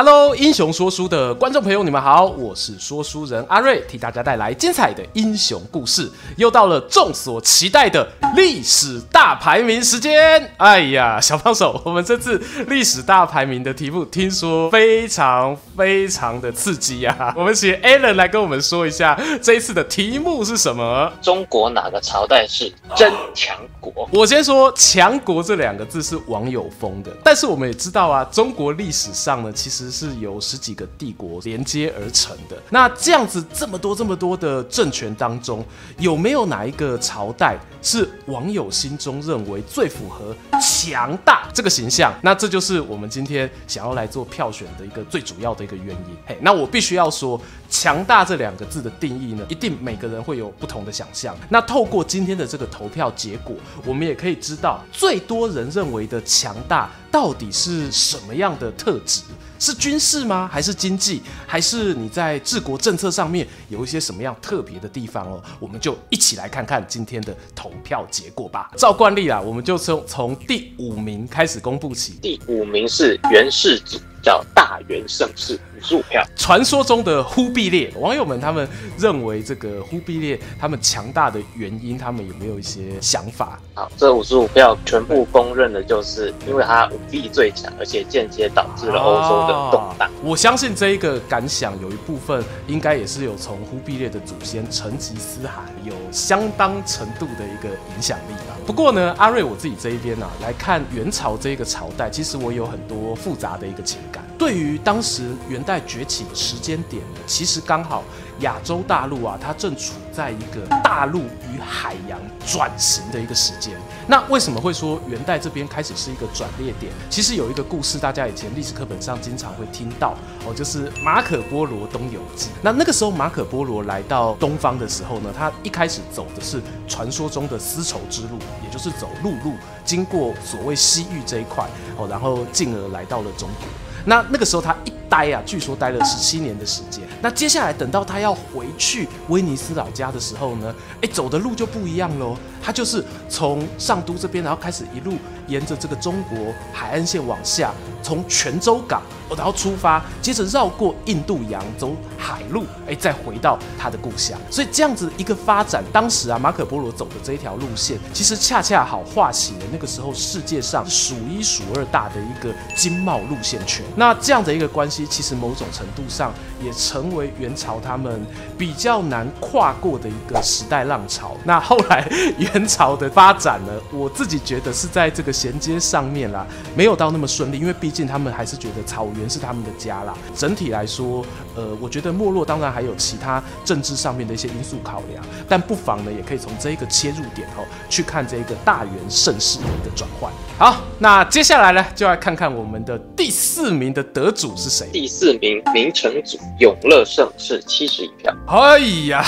[0.00, 6.08] Hello，英雄说书的观众朋友，你们好，我是说书人阿瑞，替大家带来精彩的英雄故事。
[6.36, 10.52] 又到了众所期待的历史大排名时间。
[10.58, 17.34] 哎呀，小帮手，我们这次历史大排名的题目听说非常非常的刺激啊！
[17.36, 21.12] 我们请 Alan 来跟我们说一下这一次的题目是什么？
[21.20, 24.08] 中国哪个朝代是真强国？
[24.12, 29.87] 我先说“强国”这两个字是网友封的，但是我们也知道啊，中国历史上呢，其实。
[29.90, 32.56] 是由十几个帝国连接而成的。
[32.70, 35.64] 那这样子这么多这么多的政权当中，
[35.98, 42.12] 有没有哪一个朝代是网友心中认为最符合强大这个形象？
[42.22, 46.16] 那这就是我们今天想要来做票选的一个最主要的一个原因。
[46.26, 47.40] 嘿，那我必须要说，
[47.70, 51.36] 强大这两个字的定义呢，一定每个人会有不同的想象。
[51.48, 59.22] 那透过今天的这个投票结果，我们也可以知道，最多人认为的强大到底是什么样的特质。
[59.60, 60.48] 是军事吗？
[60.50, 61.20] 还是经济？
[61.44, 65.42] 还是你在治国政策上面有一些什么样特别的地方哦？
[65.58, 68.70] 我们就一起来看看今天的投票结果吧。
[68.76, 72.18] 照惯例啊，我们就从从第五名开始公布起。
[72.22, 73.98] 第五名是元世祖。
[74.28, 76.22] 叫大元盛世，五十五票。
[76.36, 83.58] 传说中的忽必烈，网友们他们认为这个忽必烈他们强大的原因，他们有没有一些想法？
[83.72, 90.10] 好，这五十五票全部公认的就是因为他武力最强，而且间接导致了欧洲的动荡。
[90.22, 98.57] 我相信这一个感想有一部分应该也是有从忽必烈的祖先成吉思汗有相当程度的一个影响力吧。
[98.68, 104.22] 不过呢，阿瑞我自己这一边呢来看元朝这个朝代，其实我有很多复杂的一个情感。
[104.36, 108.04] 对于当时元代崛起的时间点，其实刚好
[108.40, 113.74] 亚洲大陆啊，它正处在一个大陆与海洋转型的一个时间。
[114.06, 116.92] 那为什么会说元代这边开始是一个转捩点？
[117.10, 120.14] 其实有一个故事，大家以前历史课本上经常会听到
[120.46, 122.48] 哦，就是马可波罗东游记。
[122.62, 129.54] 那那个时候马可波罗来到东方的时候呢，他一开始走的是传说中的丝绸之路，也就是走陆路，
[129.84, 131.66] 经过所谓西域这一块
[131.96, 133.68] 哦，然后进而来到了中国。
[134.04, 137.02] 那那个时候他一待啊，据说待了十七年的时间。
[137.20, 142.36] 那接下来等到他要回去威尼斯老家的时候呢，哎，走的路就不一样喽。
[142.60, 145.14] 他就是从上都这边，然后开始一路
[145.46, 149.02] 沿着这个中国海岸线往下，从泉州港。
[149.36, 154.38] 然后出发，接着绕过印度洋，走海路，哎，再回到他的故乡。
[154.50, 163.84] 所以这样子一个发展，当时啊，马可波罗走的这一条路线，其实恰恰好画起了那个时候世界上数一数二大的一个经贸路线圈。
[163.96, 168.20] 那这样的一个关系，其实某种程度上也成为元朝他们
[168.58, 171.36] 比较难跨过的一个时代浪潮。
[171.44, 172.04] 那后来
[172.38, 176.44] 元朝的发展呢，我自己觉得是在这个衔接上面啦，
[176.74, 179.28] 没有到那么顺利，因为毕竟他们还是觉得草原。
[179.28, 180.14] 是他们的家啦。
[180.34, 181.22] 整体来说，
[181.54, 190.32] 呃，我觉得没落当然还有其他政治上面的一些因素考量，但不妨呢，也可以从这一个切入点哦，去看这个大元盛世的一个转换。
[190.56, 194.87] 好，那接下来呢，就来看看我们的第四名的得主是谁？
[194.92, 198.34] 第四名，明成祖永乐盛世，七十一票。
[198.46, 198.78] 哎
[199.08, 199.22] 呀，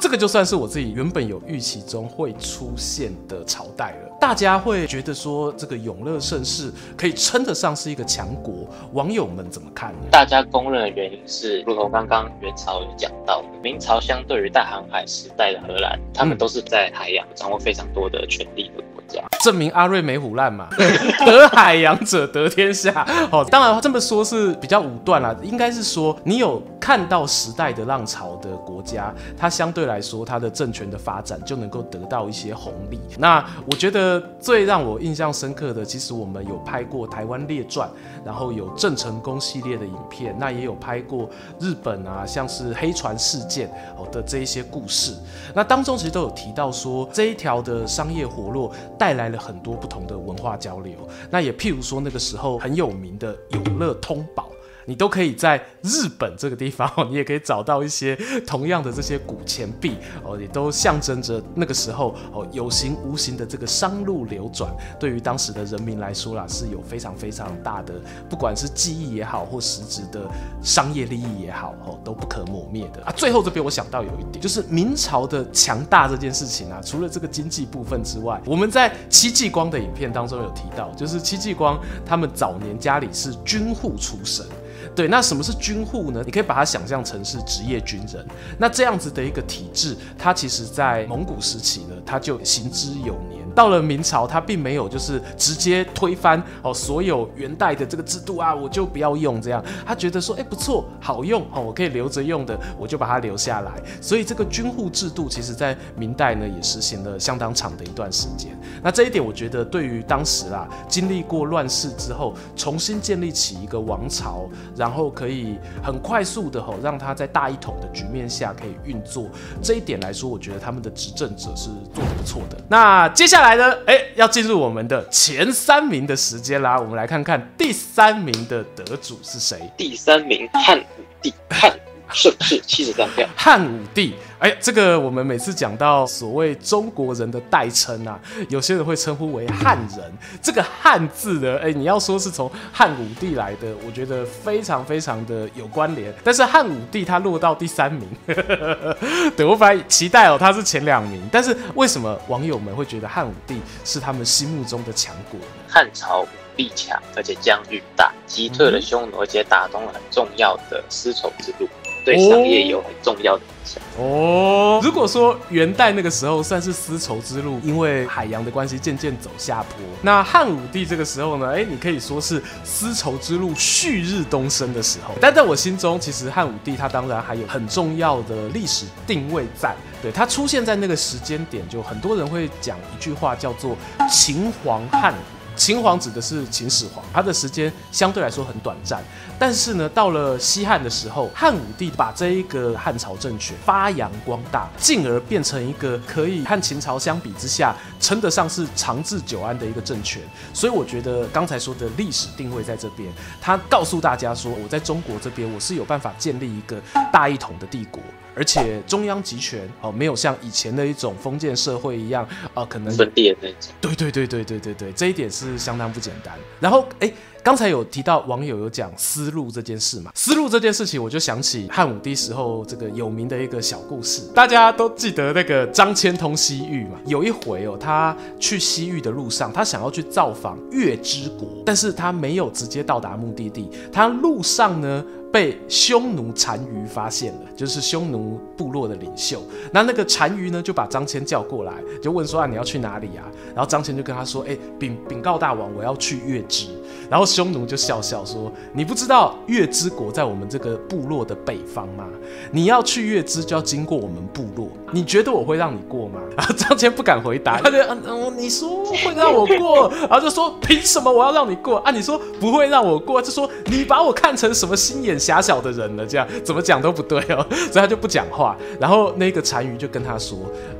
[0.00, 4.16] 这个就算是我自己原本有预期中会出现的朝代了。
[4.18, 9.98] 大家会觉得说，这个永乐盛世可以称得上是一个强国，网友们怎么看呢？
[10.10, 18.95] 大家公认的原因是，如同刚刚元朝有讲到，明朝相对于大航海时代的荷兰，他们都是在海洋掌握非常多的权力的国
[19.42, 20.68] 证明阿瑞没虎烂嘛，
[21.24, 23.06] 得海洋者得天下。
[23.30, 33.00] 哦，当然这么说是比较武断啦，应该是说你有看到时代的浪潮的国家，它相对来说它的政权的发展就能够得到一些红利。
[33.18, 34.22] 那我觉得。
[34.38, 37.88] 最让我印象深刻的，其实我们有拍过《台湾列传》，
[38.24, 41.28] 然后有郑成功系列的影片，那也有拍过
[41.58, 43.68] 日本啊，像是黑船事件
[43.98, 45.16] 哦的这一些故事。
[45.52, 50.94] 那当中其实都有提到说，这一条的商业活络带来了很多不同的文化交流。
[51.28, 54.46] 那也譬如说那个时候很有名的永乐通宝。
[54.86, 58.16] 你都可以在日本这个地方， 你也可以找到一些
[58.46, 67.94] 同样的这些古钱币哦，也都象征着那个时候哦有形无形的这个商路流转，对于当时的人民来说啦，是有非常非常大的，
[68.30, 70.26] 不管是记忆也好，或实质的
[70.62, 73.12] 商业利益也好，哦都不可磨灭的啊。
[73.16, 84.46] 最后这边我想到有一点，就是明朝的强大这件事情啊，除了这个经济部分之外，我们在戚继光的影片当中有提到，就是戚继光他们早年家里是军户出身。
[84.94, 86.22] 对，那什么是军户呢？
[86.24, 88.26] 你可以把它想象成是职业军人。
[88.58, 93.45] 那这样子的一个体制，它其实在蒙古时期呢，它就行之有年。
[93.56, 99.64] 到了明朝，他并没有就是直接推翻哦所有元代的这个制度啊，我就不要用这样。
[99.86, 103.72] 他觉得说，哎，不错，好用哦，我可以留着用的，我就把它留下来。
[104.02, 108.50] 所以这个军户制度，其实在明代呢也实行了相当长的一段时间。
[108.82, 119.24] 那这一点，我觉得对于当时啦经历过乱世之后，重新建立起一个王朝，然后可以很快速的吼让它在大一统的局面下可以运作，
[119.62, 122.58] 这一点来说，我觉得他们的执政者是做得不错的。
[122.68, 123.45] 那接下来。
[123.46, 126.76] 来呢，哎，要进入我们的前三名的时间啦。
[126.76, 129.56] 我们来看看第三名的得主是谁？
[129.76, 131.72] 第三名汉武帝，汉
[132.12, 133.28] 盛世七十三票。
[133.36, 134.14] 汉武帝。
[134.38, 138.20] 哎，这个我们每次讲到所谓中国人的代称啊，
[138.50, 140.12] 有些人会称呼为汉人。
[140.42, 146.14] 这个“汉”字呢，哎，你要说是从汉武帝来的，我觉得非常非常的有关联。
[146.22, 148.06] 但是汉武帝他落到第三名，
[149.34, 155.40] 对，我本来期待哦他是前两名，但是为什么网友们会觉得汉武帝是他们心目中的强国？
[155.66, 161.66] 汉朝武力强，而且疆域大，击退了匈奴，而且打通了很重要的丝绸之路。
[162.06, 164.80] 对商业有很重要的影响哦。
[164.80, 175.14] 如果说元代那个时候算是丝绸之路，因为海洋的关系渐渐走下坡，那汉武帝这个时候呢，哎，你可以说是丝绸之路旭日东升的时候。
[175.20, 183.76] 但在我心中，其实汉武帝他当然还有很重要的历史定位在，对，他出现在那个时间点，就很多人会讲一句话叫做
[184.08, 185.16] “秦皇汉武”。
[185.56, 189.02] 秦皇指的是秦始皇，他的时间相对来说很短暂。
[189.38, 200.22] 但是呢，到了西汉的时候，汉武帝把这一个汉朝政权发扬光大，进而变成一个可以和秦朝相比之下称得上是长治久安的一个政权。
[200.52, 203.10] 所以我觉得刚才说的历史定位在这边，
[203.40, 206.80] 他告诉大家说，我在中国这边我是有办法建立一个
[207.12, 208.02] 大一统的帝国。
[208.36, 212.22] 而且中央集权哦，没有像以前的一种封建社会一样
[212.52, 213.72] 啊、呃，可能分裂那种。
[213.80, 216.34] 对对对对对对对，这一点是相当不简单。
[216.60, 217.10] 然后哎，
[217.42, 227.00] 刚才有提到网友有讲丝路这件事嘛，丝路这件事情，我就想起汉武帝时候这个有名的一个小故事，大家都记得那个张骞通西域嘛。
[227.06, 235.02] 有一回哦，他去西域的路上，他想要去造访月之国，但是他没有直接到达目的地，他路上呢。
[235.36, 239.42] 被匈奴单于发现了，就是匈奴部落的领袖。
[239.70, 243.28] 那那个单于呢，就把张骞叫过来，就问说啊，你要去哪里啊？
[243.54, 246.68] 然后张骞就跟他说，哎，禀禀告大王，我要去月支。
[247.10, 252.08] 然后匈奴就笑笑说，你不知道月支国在我们这个部落的北方吗？
[252.50, 256.18] 你要去月支就要经过我们部落，你觉得我会让你过吗？
[256.34, 261.90] 然 后张骞不敢回答，他就嗯，你说会让我过，然后就说凭什么我要让你过啊？
[261.90, 268.56] 你说不会让我过，就说你把我看成什么心眼狭小的人了，这样怎么讲都不对哦， 所以他就不讲话。
[268.78, 270.38] 然后那个单于就跟他说：“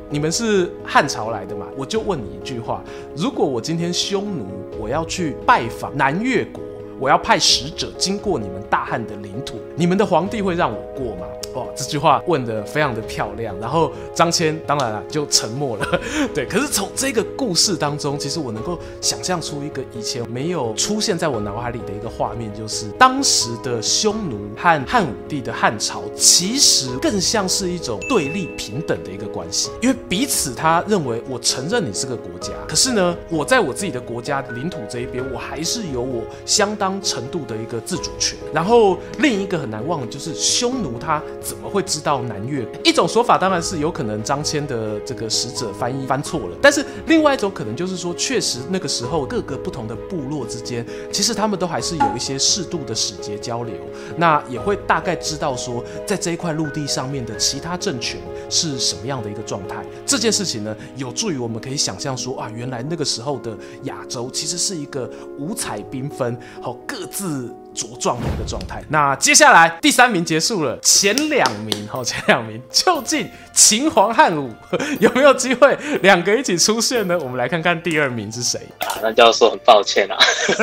[0.08, 1.66] 你们是汉朝来的嘛？
[1.76, 2.80] 我就问你一句话：
[3.16, 4.46] 如果我今天匈奴，
[4.78, 6.62] 我要去拜访南越国，
[6.98, 11.26] 我要派使者经过你们大汉的领土，你们的皇帝会让我过吗？”
[11.56, 16.00] 哇，这句话问得非常的漂亮，然后张骞当然了就沉默了。
[16.34, 38.38] 对，可是从这个故事当中，其实我能够想象出一个以前没有出现在我脑海里的一个画面，就是当时的匈奴和汉武帝的汉朝，其实更像是一种对立平等的一个关系，因为彼此他认为我承认你是个国家，可是呢，我在我自己的国家领土这一边，我还是有我相当当程度的一个自主权。
[38.54, 41.20] 然后另一个很难忘的就是匈奴他。
[41.40, 42.66] 怎么会知道南越？
[42.84, 53.74] 一种说法当然是有可能张骞的这个使者翻译翻错了，但是另外一种可能就是说，确实那个时候各个不同的部落之间，其实他们都还是有一些适度的使节交流，
[54.16, 59.84] 那也会大概知道说，在这一块陆地上面的其他政权是什么样的一个状态。
[60.04, 67.54] 这件事情呢，有助于我们可以想象说啊，原来那个时候的亚洲其实是一个五彩缤纷，好各自。
[67.76, 68.82] 茁壮的一个状态。
[68.88, 74.50] 那接下来第三名结束了，前两名哈，前两名究竟秦皇汉武
[74.98, 77.18] 有没有机会两个一起出现呢？
[77.20, 78.96] 我们来看看第二名是谁啊？
[79.02, 80.16] 那就要说很抱歉啊，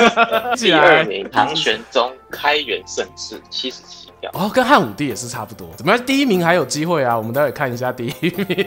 [0.58, 5.68] 第二名唐玄宗开元盛世七十七哦，跟汉武帝也是差不多。
[5.75, 6.06] 怎么样？
[6.06, 7.18] 第一名还有机会啊？
[7.18, 8.65] 我们待会看一下第一名。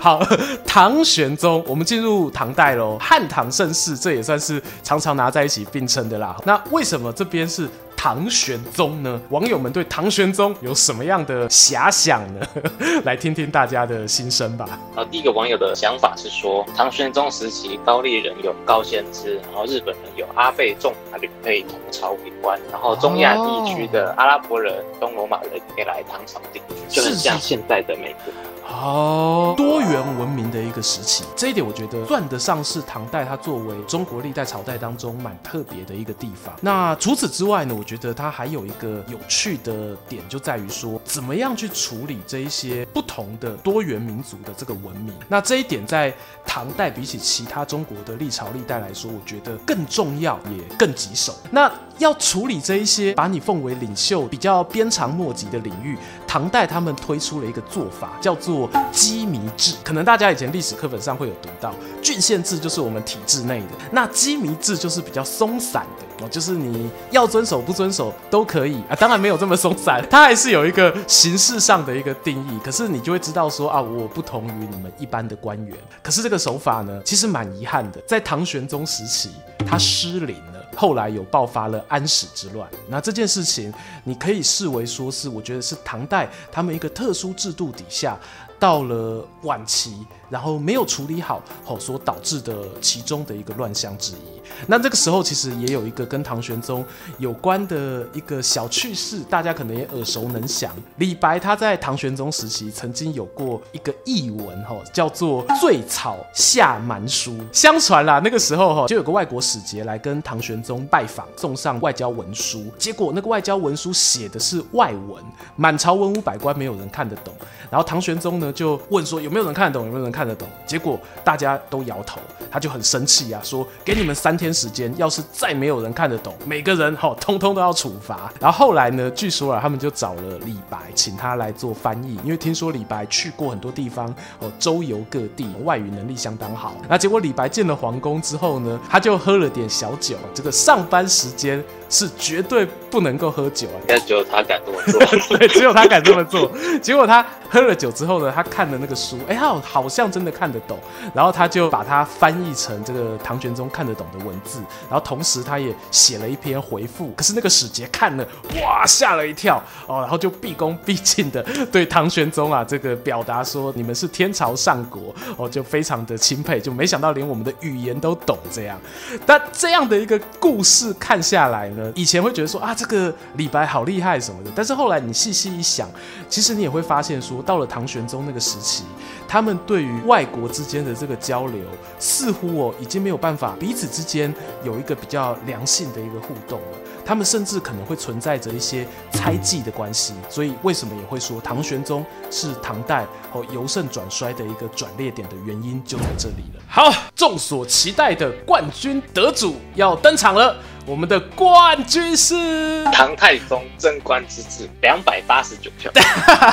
[0.00, 0.24] 好，
[0.64, 2.96] 唐玄宗，我们进入唐代喽。
[3.00, 6.36] 汉唐盛世，这也算是常常拿在一起并称的啦。
[6.44, 7.68] 那为什么这边是？
[8.04, 9.18] 唐玄宗呢？
[9.30, 12.46] 网友们对唐玄宗有什么样的遐想呢？
[13.02, 14.78] 来听听大家的心声吧。
[14.94, 28.34] 啊，第一个网友的想法是说，唐玄宗时期高丽人有高仙芝，然后日本人有阿倍仲麻吕可以同朝为官，然后中亚地区的阿拉伯人、东罗马人可以来唐朝定居，就很像现在的美国。
[28.66, 36.54] 哦，多元文明的一个时期，这一点我觉得算得上是唐代它作为中国历代朝代当中蛮特别的一个地方。
[36.62, 45.14] 那除此之外呢，我觉得觉得它还有一个有趣的点，就在于说怎么样去处理这一些不同的多元民族的这个文明。
[45.28, 46.14] 那这一点在
[46.46, 51.34] 唐代比起其他中国的历朝历代来说，我觉得更重要也更棘手。
[51.50, 55.96] 那要处理这一些把你奉为领袖比较鞭长莫及的领域，
[56.26, 59.74] 唐代他们推出了一个做法，叫做羁縻制。
[59.84, 61.72] 可能大家以前历史课本上会有读到，
[62.02, 68.96] 郡县制就是我们体制内的，那羁縻制就是比较松散的就是你要遵守不遵守都可以啊。
[68.96, 72.58] 当然没有这么松散， 它还是有一个形式上的一个定义。
[72.64, 75.76] 可是你就会知道说啊，我不同于你们一般的官员。
[76.02, 79.30] 可是这个手法呢，其实蛮遗憾的，在唐玄宗时期，
[79.66, 80.64] 它失灵了。
[80.76, 88.18] 后来有爆发了安史之乱，那这件事情你可以视为说是，我觉得是唐代他们一个特殊制度底下。
[88.56, 94.42] 到了晚期，然后没有处理好，吼所导致的其中的一个乱象之一。
[94.66, 96.84] 那这个时候其实也有一个跟唐玄宗
[97.18, 100.74] 有关的一个小趣事，大家可能也耳熟能详。
[100.96, 107.38] 李白他在唐玄宗时期曾经有过一个译文，吼叫做“醉草下蛮书”。
[107.52, 112.66] 相传啦，那个时候哈就有个外国使节来跟唐玄宗拜访，送上外交文书。
[112.76, 115.22] 结果那个外交文书写的是外文，
[115.54, 117.32] 满朝文武百官没有人看得懂。
[117.70, 120.48] 然后唐玄宗呢就问说有没有人看得懂，有没有人看看得懂？
[120.64, 122.18] 结果大家都摇头，
[122.50, 128.32] 他就很生气啊，说给你们三天时间，要是再没有人看得懂，每个人哈通通都要处罚。
[128.40, 136.74] 然后后来呢，据说啊，他们就找了李白，请他来做翻译，因为听说李白去过很多地方哦，周游各地，外语能力相当好。
[136.88, 141.62] 那结果李白进了皇宫之后呢，他就喝了点小酒，这个上班时间。
[141.90, 143.78] 是绝对不能够喝酒啊！
[143.82, 146.50] 应该只有他敢这么做，对，只有他敢这么做。
[146.82, 150.78] 结果他喝了酒之后呢，他看了那个书，哎，他好像真的看得懂，
[151.14, 157.12] 然后他就把它翻译成这个唐玄宗看得懂的文字，然后同时他也写了一篇回复。
[157.16, 158.26] 可是那个使节看了，
[158.62, 159.62] 哇，吓了一跳。
[159.86, 165.14] 哦，然后就毕恭毕敬的对唐玄宗啊这个表达说，你们是天朝上国。
[165.36, 168.78] 哦，就非常的钦佩，就没想到连我们的语言都懂这样。
[169.26, 175.88] 但这样的一个故事看下来呢，以前会觉得说啊，这个李白好厉害什么的，但是后来你细细一想，
[176.28, 178.84] 其实你也会发现说，到了唐玄宗那个时期，
[179.26, 181.62] 他们对于外国之间的这个交流，
[181.98, 184.32] 似乎哦已经没有办法彼此之间
[184.62, 186.78] 有一个比较良性的一个互动了。
[187.06, 190.14] 他们甚至可能会存在着一些猜忌的关系。
[190.30, 196.62] 所以为什么也会说唐玄宗是唐代哦由盛转衰的一个转捩点的原因就在这里了。
[196.66, 200.56] 好，众所期待的冠军得主要登场了。
[200.86, 205.90] 我们的冠军是唐太宗贞观之治，两百八十九票。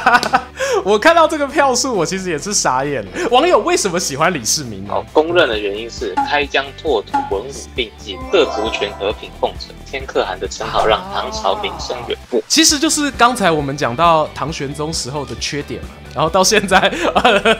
[0.86, 3.12] 我看到这个票数，我其实也是傻眼了。
[3.30, 4.94] 网友为什么喜欢李世民呢？
[4.94, 12.42] 哦，公认的原因是开疆拓土、文武并济、各族群和平共存、天可汗的称号让唐朝名声远播。
[12.48, 16.92] 其实就是刚才我们讲到唐玄宗时候的缺点嘛，然后到现在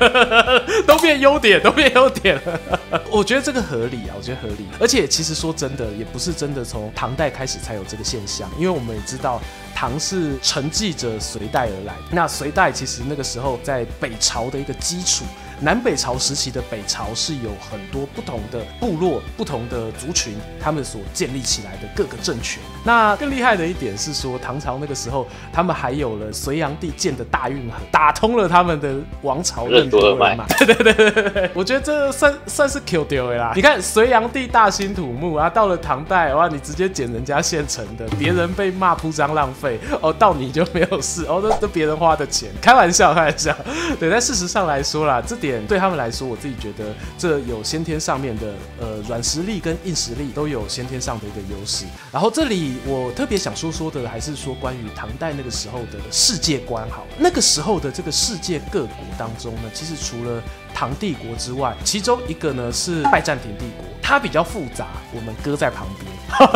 [0.86, 2.60] 都变优点，都变优点了。
[3.10, 4.66] 我觉得这个合理啊，我觉得合理。
[4.80, 6.64] 而且其实说真的，也不是真的。
[6.64, 9.42] 从唐代开始才有这个现象，因为我们也知道
[9.74, 11.96] 唐是承继着隋代而来。
[12.10, 15.26] 那隋代其实那个时候在北朝的一个基础。
[15.64, 22.60] 南北朝时期的北朝是有很多不同的部落、不同的族群，他们所建立起来的各个政权。
[22.84, 30.36] 那更厉害的一点是说，唐朝那个时候，他们还有了隋炀帝建的大运河，打通了他们的王朝任督二脉。
[30.58, 33.54] 对对对对对，我觉得这算算是 Q 丢的啦。
[33.56, 43.56] 你看隋炀帝大兴土木啊，到了唐代哇，你直接捡人家现成的，别人被骂铺张浪费哦，到你就没有事哦，都都别人花的钱，开玩笑开玩笑。
[44.00, 45.51] 对，但事实上来说啦，这点。
[45.68, 51.86] 对他们来说，我自己觉得这有先天上面的呃软实力跟硬实力都有先天上的一个优势。
[52.12, 56.88] 然后这里我特别想说说的，还是说关于唐代那个时候的世界观。
[56.90, 60.42] 好，那个时候的这个世界各国当中呢，其实除了
[60.74, 66.12] 唐帝国之外，其中一个呢是拜占庭帝国，它比较复杂，我们搁在旁边。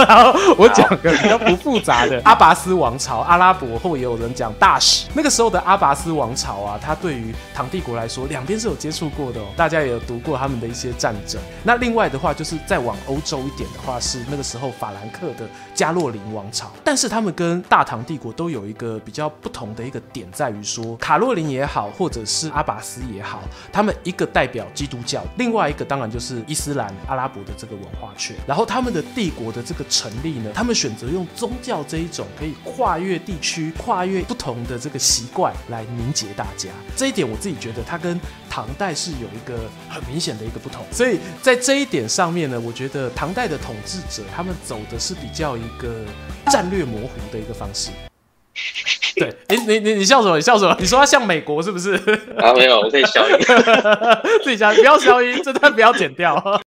[0.08, 5.08] 然后我讲个比较不复杂的阿拔斯王朝，阿拉伯或也有人讲大使。
[5.14, 9.46] 那个时候的阿拔斯王朝啊，它对于唐帝国来说，两边是有接触过的哦。
[9.56, 11.42] 大家也有读过他们的一些战争。
[11.64, 16.72] 那另外的话，就是再往欧洲一点的话，是那个时候法兰克的加洛林王朝。
[16.84, 23.42] 但是他们跟大唐帝国都有一个比较不同的一个点，在于说卡洛林也好，或者是阿拔斯也好，
[23.72, 28.36] 他们一个代表基督教，另外一个当然就是伊斯兰阿拉伯的这个文化圈。
[28.48, 36.70] 然后他们的帝国的这个成立呢，他们选择用宗教这一种可以跨越地区、跨越不同的这个习惯来凝结大家。
[36.96, 38.20] 这一点我自己觉得，它跟
[38.50, 40.86] 唐代是有一个很明显的一个不同。
[40.92, 46.06] 所以在这一点上面呢，我觉得唐代的统治者他们走的是比较一个
[46.52, 47.90] 战略模糊的一个方式。
[49.16, 50.36] 对，哎，你你你笑什么？
[50.36, 50.76] 你笑什么？
[50.80, 51.96] 你说他像美国是不是？
[52.38, 53.38] 啊，没有，我可以消音。
[54.44, 56.62] 自己讲， 不要消音，这段不要剪掉。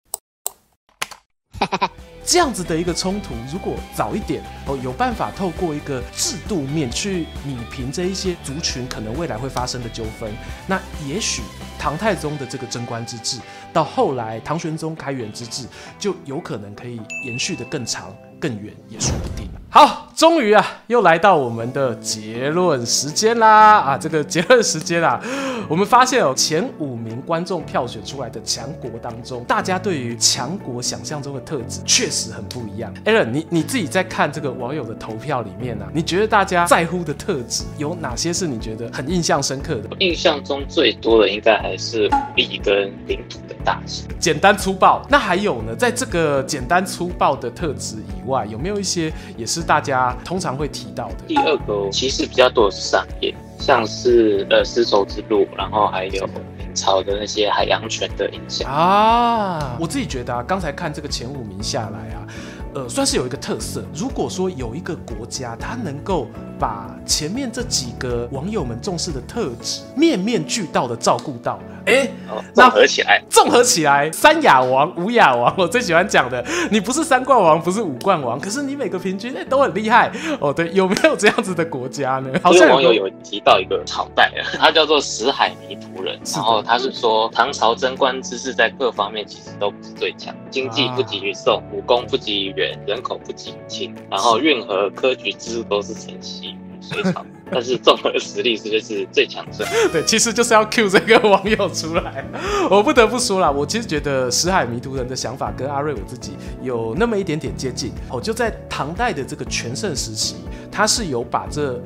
[2.25, 10.31] 这样子的一个冲突，如果早一点哦，有办法透过一个制度面去弭平这一些族群可能未来会发生的纠纷，
[10.67, 11.41] 那也许
[11.77, 13.39] 唐太宗的这个贞观之治，
[13.71, 15.67] 到后来唐玄宗开元之治，
[15.99, 18.13] 就有可能可以延续的更长。
[18.37, 19.49] 更远也说不定。
[19.69, 23.79] 好，终于啊，又来到我们的结论时间啦！
[23.79, 25.19] 啊，这个结论时间啊，
[25.67, 32.93] 我们发现哦，前五名观众票选出来的强国当中，大家对于强国想象中的特质确实很不一样。
[33.03, 39.89] Alan，你你自己在看这个网友的投票里面呢、啊，你觉得大家在乎的特质有哪些是你觉得很印象深刻的？
[39.99, 45.05] 印象中最多的应该还是武力跟领土的大小，简单粗暴。
[45.09, 51.15] 那还有呢，在这个简单粗暴的特质以外，有没有一些也是大家通常会提到的？
[51.27, 59.77] 第二个其实比较多的是商业，像是呃丝绸之路，然后还有明朝的那些海洋权的影响啊。
[59.79, 62.27] 我自己觉得啊，刚才看这个前五名下来啊，
[62.75, 63.81] 呃，算是有一个特色。
[63.93, 66.27] 如果说有一个国家，它能够
[66.59, 71.57] 把前面这几个网友们重视的特质面面俱到的照顾到。
[71.85, 72.09] 哎，
[72.53, 76.43] 综合起来，综合起来，三亚王、五亚王，我最喜欢讲的。
[76.69, 80.51] 你不是三冠王，不是五冠王，可是你每个平均哎都很厉害哦。
[80.51, 82.29] 对，有没有这样子的国家呢？
[82.43, 97.25] 好像网友有提到一个朝代，他叫做死海弥仆人，然后他是说唐朝贞观之治在各方面其实都不是最强，经济不及于宋，武功不及于元，人口不景气，然后运河科举制度都是承袭于隋朝。
[97.51, 102.25] 但是综合实力是就是最强盛， 对，其实就是要 cue 这个网友出来。
[102.71, 106.31] 我不得不说啦，我其实觉得石海迷途人的想法跟阿瑞我自己
[106.63, 107.91] 有那么一点点接近。
[108.09, 110.37] 哦，就在唐代的这个全盛时期，
[110.71, 111.79] 他是有把这。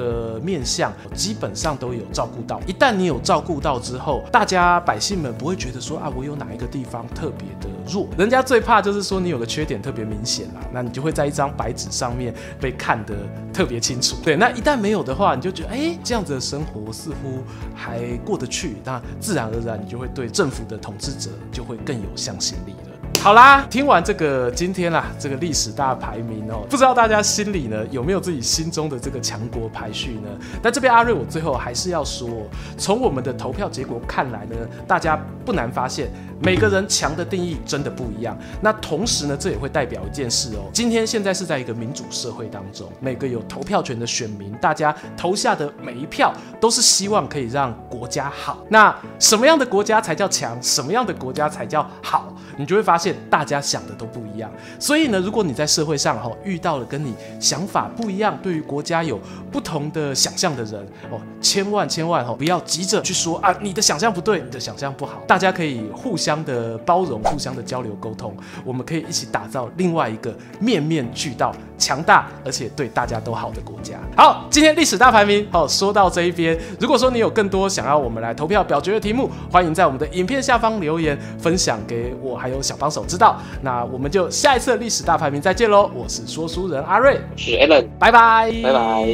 [0.00, 13.14] 个面向基本上都有照顾到，一旦你有照顾到之后，大家百姓们不会觉得说啊，我有哪一个地方特别的弱，人家最怕就是说你有个缺点特别明显啦，那你就会在一张白纸上面被看得
[13.52, 14.16] 特别清楚。
[14.22, 17.42] 对，那一旦没有的话，你就觉得哎、这样子的生活似乎
[17.74, 22.99] 还过得去，那自然而然你就会对政府的统治者就会更有向心力了。
[23.22, 30.30] 好啦，听完这个今天啦，这个历史大排名哦，不知道大家心里呢有没有自己心中的这个强国排序呢？
[30.62, 32.30] 但这边阿瑞，我最后还是要说，
[32.78, 34.56] 从我们的投票结果看来呢，
[34.88, 36.08] 大家不难发现，
[36.42, 38.34] 每个人强的定义真的不一样。
[38.62, 48.64] 那同时呢，这也会代表一件事哦，今天现在是在一个民主社会当中，每个有投票权的选民，大家投下的每一票都是希望可以让国家好。
[48.70, 50.58] 那什么样的国家才叫强？
[50.62, 52.34] 什么样的国家才叫好？
[52.56, 54.50] 你就会发现，大家想的都不一样。
[54.78, 59.18] 所以呢，如果你在社会上哈遇到了跟你想法不一样、对于国家有
[59.50, 60.74] 不同的想象的人
[61.10, 65.22] 哦，千万千万哈不要急着去说啊，你的想象不对，你的想象不好。
[65.26, 73.96] 大家可以互相的包容、互相的交流沟通，我们可以一起打造另外一个面面俱到、强大而且对大家都好的国家。
[74.16, 76.58] 好，今天历史大排名好说到这一边。
[76.78, 83.40] 如果说你有更多想要我们来投票表决的题目，欢迎在我们的影片下方留言分享给我，还有小帮手知道。
[83.62, 85.90] 那我们就下一次历史大排名再见喽！
[85.94, 89.06] 我是说书人阿瑞，我是 Allen，拜拜拜拜。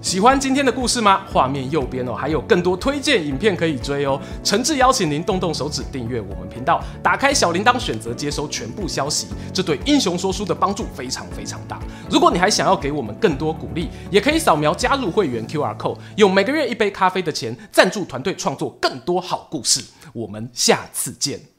[0.00, 1.22] 喜欢今天的故事吗？
[1.32, 4.20] 画面右边哦，还有更多推荐影片可以追哦。
[4.42, 11.80] 诚挚邀请您动动手指订阅我们频道，打开小铃铛，选择接收全部消息，这对英雄说书的帮助非常非常大。
[12.10, 19.84] 如果你还想要给我们更多鼓励，也可以扫描加入会员 QR code，用每个月一杯咖啡的钱赞助团队创作更多好故事。
[20.12, 21.57] 我们下次见。